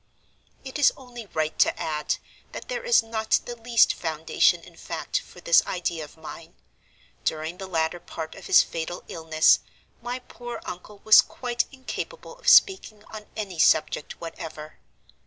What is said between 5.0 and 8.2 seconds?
for this idea of mine. During the latter